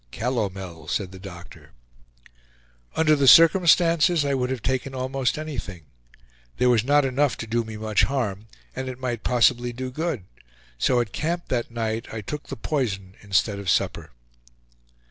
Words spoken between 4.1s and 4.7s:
I would have